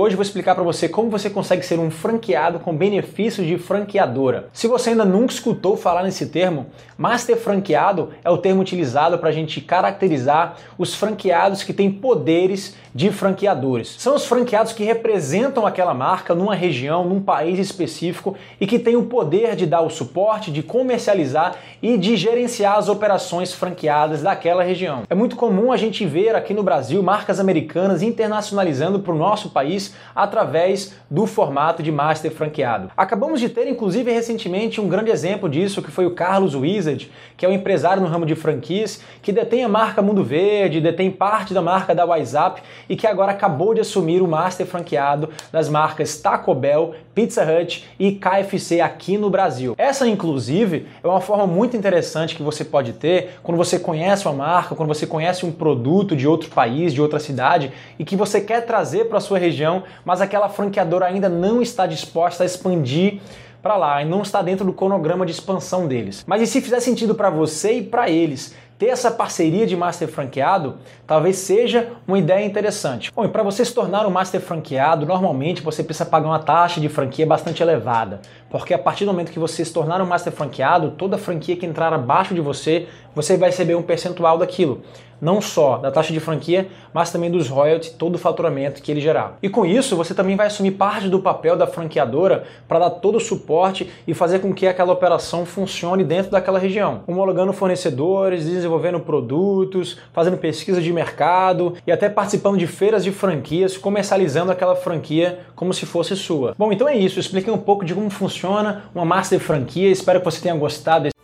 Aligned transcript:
Hoje 0.00 0.14
vou 0.14 0.22
explicar 0.22 0.54
para 0.54 0.62
você 0.62 0.88
como 0.88 1.10
você 1.10 1.28
consegue 1.28 1.66
ser 1.66 1.80
um 1.80 1.90
franqueado 1.90 2.60
com 2.60 2.72
benefícios 2.72 3.44
de 3.44 3.58
franqueadora. 3.58 4.48
Se 4.52 4.68
você 4.68 4.90
ainda 4.90 5.04
nunca 5.04 5.32
escutou 5.32 5.76
falar 5.76 6.04
nesse 6.04 6.26
termo, 6.26 6.66
master 6.96 7.36
franqueado 7.36 8.10
é 8.22 8.30
o 8.30 8.38
termo 8.38 8.60
utilizado 8.60 9.18
para 9.18 9.30
a 9.30 9.32
gente 9.32 9.60
caracterizar 9.60 10.56
os 10.78 10.94
franqueados 10.94 11.64
que 11.64 11.72
têm 11.72 11.90
poderes 11.90 12.76
de 12.94 13.10
franqueadores. 13.10 13.96
São 13.98 14.14
os 14.14 14.24
franqueados 14.24 14.72
que 14.72 14.84
representam 14.84 15.66
aquela 15.66 15.92
marca 15.92 16.32
numa 16.32 16.54
região, 16.54 17.04
num 17.04 17.20
país 17.20 17.58
específico 17.58 18.36
e 18.60 18.68
que 18.68 18.78
têm 18.78 18.94
o 18.94 19.04
poder 19.04 19.56
de 19.56 19.66
dar 19.66 19.82
o 19.82 19.90
suporte, 19.90 20.52
de 20.52 20.62
comercializar 20.62 21.56
e 21.82 21.98
de 21.98 22.16
gerenciar 22.16 22.78
as 22.78 22.88
operações 22.88 23.52
franqueadas 23.52 24.22
daquela 24.22 24.62
região. 24.62 25.02
É 25.10 25.14
muito 25.14 25.34
comum 25.34 25.72
a 25.72 25.76
gente 25.76 26.06
ver 26.06 26.36
aqui 26.36 26.54
no 26.54 26.62
Brasil 26.62 27.02
marcas 27.02 27.40
americanas 27.40 28.00
internacionalizando 28.00 29.00
para 29.00 29.12
o 29.12 29.18
nosso 29.18 29.50
país 29.50 29.87
através 30.14 30.94
do 31.10 31.26
formato 31.26 31.82
de 31.82 31.90
master 31.90 32.30
franqueado. 32.30 32.90
Acabamos 32.96 33.40
de 33.40 33.48
ter, 33.48 33.68
inclusive, 33.68 34.12
recentemente 34.12 34.80
um 34.80 34.88
grande 34.88 35.10
exemplo 35.10 35.48
disso, 35.48 35.82
que 35.82 35.90
foi 35.90 36.06
o 36.06 36.14
Carlos 36.14 36.54
Wizard, 36.54 37.10
que 37.36 37.46
é 37.46 37.48
um 37.48 37.52
empresário 37.52 38.02
no 38.02 38.08
ramo 38.08 38.26
de 38.26 38.34
franquias, 38.34 39.00
que 39.22 39.32
detém 39.32 39.64
a 39.64 39.68
marca 39.68 40.02
Mundo 40.02 40.24
Verde, 40.24 40.80
detém 40.80 41.10
parte 41.10 41.54
da 41.54 41.62
marca 41.62 41.94
da 41.94 42.04
WhatsApp 42.04 42.62
e 42.88 42.96
que 42.96 43.06
agora 43.06 43.32
acabou 43.32 43.74
de 43.74 43.80
assumir 43.80 44.22
o 44.22 44.28
master 44.28 44.66
franqueado 44.66 45.28
das 45.52 45.68
marcas 45.68 46.18
Taco 46.18 46.54
Bell, 46.54 46.94
Pizza 47.14 47.44
Hut 47.44 47.86
e 47.98 48.12
KFC 48.12 48.80
aqui 48.80 49.18
no 49.18 49.30
Brasil. 49.30 49.74
Essa, 49.78 50.06
inclusive, 50.06 50.86
é 51.02 51.06
uma 51.06 51.20
forma 51.20 51.46
muito 51.46 51.76
interessante 51.76 52.36
que 52.36 52.42
você 52.42 52.64
pode 52.64 52.92
ter 52.92 53.38
quando 53.42 53.56
você 53.56 53.78
conhece 53.78 54.26
uma 54.26 54.34
marca, 54.34 54.74
quando 54.74 54.88
você 54.88 55.06
conhece 55.06 55.44
um 55.44 55.52
produto 55.52 56.14
de 56.14 56.26
outro 56.26 56.50
país, 56.50 56.92
de 56.92 57.00
outra 57.00 57.18
cidade 57.18 57.72
e 57.98 58.04
que 58.04 58.16
você 58.16 58.40
quer 58.40 58.64
trazer 58.64 59.06
para 59.06 59.20
sua 59.20 59.38
região 59.38 59.77
mas 60.04 60.20
aquela 60.20 60.48
franqueadora 60.48 61.06
ainda 61.06 61.28
não 61.28 61.60
está 61.62 61.86
disposta 61.86 62.42
a 62.42 62.46
expandir 62.46 63.20
para 63.62 63.76
lá 63.76 64.02
e 64.02 64.04
não 64.04 64.22
está 64.22 64.40
dentro 64.40 64.64
do 64.64 64.72
cronograma 64.72 65.26
de 65.26 65.32
expansão 65.32 65.86
deles. 65.86 66.24
Mas 66.26 66.42
e 66.42 66.46
se 66.46 66.60
fizer 66.60 66.80
sentido 66.80 67.14
para 67.14 67.30
você 67.30 67.78
e 67.78 67.82
para 67.82 68.08
eles 68.08 68.54
ter 68.78 68.86
essa 68.86 69.10
parceria 69.10 69.66
de 69.66 69.76
master 69.76 70.06
franqueado 70.06 70.76
talvez 71.06 71.36
seja 71.38 71.92
uma 72.06 72.18
ideia 72.18 72.44
interessante. 72.46 73.10
Bom, 73.14 73.24
e 73.24 73.28
para 73.28 73.42
você 73.42 73.64
se 73.64 73.74
tornar 73.74 74.06
um 74.06 74.10
master 74.10 74.40
franqueado, 74.40 75.04
normalmente 75.04 75.62
você 75.62 75.82
precisa 75.82 76.08
pagar 76.08 76.28
uma 76.28 76.38
taxa 76.38 76.80
de 76.80 76.88
franquia 76.88 77.26
bastante 77.26 77.62
elevada, 77.62 78.20
porque 78.48 78.72
a 78.72 78.78
partir 78.78 79.04
do 79.04 79.10
momento 79.10 79.32
que 79.32 79.38
você 79.38 79.64
se 79.64 79.72
tornar 79.72 80.00
um 80.00 80.06
master 80.06 80.32
franqueado, 80.32 80.92
toda 80.92 81.18
franquia 81.18 81.56
que 81.56 81.66
entrar 81.66 81.92
abaixo 81.92 82.34
de 82.34 82.40
você, 82.40 82.86
você 83.14 83.36
vai 83.36 83.50
receber 83.50 83.74
um 83.74 83.82
percentual 83.82 84.38
daquilo 84.38 84.82
não 85.20 85.40
só 85.40 85.78
da 85.78 85.90
taxa 85.90 86.12
de 86.12 86.20
franquia, 86.20 86.68
mas 86.92 87.10
também 87.10 87.30
dos 87.30 87.48
royalties, 87.48 87.90
todo 87.90 88.14
o 88.14 88.18
faturamento 88.18 88.82
que 88.82 88.90
ele 88.90 89.00
gerar. 89.00 89.36
E 89.42 89.48
com 89.48 89.66
isso, 89.66 89.96
você 89.96 90.14
também 90.14 90.36
vai 90.36 90.46
assumir 90.46 90.72
parte 90.72 91.08
do 91.08 91.20
papel 91.20 91.56
da 91.56 91.66
franqueadora 91.66 92.44
para 92.66 92.78
dar 92.78 92.90
todo 92.90 93.16
o 93.16 93.20
suporte 93.20 93.90
e 94.06 94.14
fazer 94.14 94.38
com 94.38 94.52
que 94.52 94.66
aquela 94.66 94.92
operação 94.92 95.44
funcione 95.44 96.04
dentro 96.04 96.30
daquela 96.30 96.58
região, 96.58 97.02
homologando 97.06 97.52
fornecedores, 97.52 98.46
desenvolvendo 98.46 99.00
produtos, 99.00 99.98
fazendo 100.12 100.36
pesquisa 100.36 100.80
de 100.80 100.92
mercado 100.92 101.74
e 101.86 101.92
até 101.92 102.08
participando 102.08 102.58
de 102.58 102.66
feiras 102.66 103.04
de 103.04 103.12
franquias, 103.12 103.76
comercializando 103.76 104.52
aquela 104.52 104.76
franquia 104.76 105.40
como 105.54 105.74
se 105.74 105.86
fosse 105.86 106.16
sua. 106.16 106.54
Bom, 106.56 106.72
então 106.72 106.88
é 106.88 106.96
isso, 106.96 107.18
expliquei 107.18 107.52
um 107.52 107.58
pouco 107.58 107.84
de 107.84 107.94
como 107.94 108.10
funciona 108.10 108.84
uma 108.94 109.04
master 109.04 109.40
franquia, 109.40 109.90
espero 109.90 110.20
que 110.20 110.24
você 110.24 110.40
tenha 110.40 110.54
gostado. 110.54 111.08